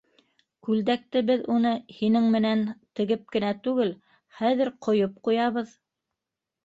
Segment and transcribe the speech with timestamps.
[0.67, 2.65] Күлдәкте беҙ уны һинең менән
[3.01, 3.93] тегеп кенә түгел,
[4.41, 5.81] хәҙер ҡойоп ҡуябыҙ.